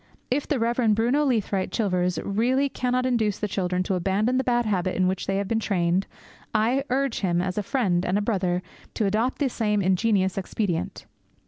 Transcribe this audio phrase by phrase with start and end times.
[0.31, 0.95] If the Rev.
[0.95, 5.27] Bruno Leathwaite Chilvers really cannot induce the children to abandon the bad habit in which
[5.27, 6.07] they have been trained,
[6.55, 8.63] I urge him, as a friend and a brother,
[8.95, 11.05] to adopt the same ingenious expedient.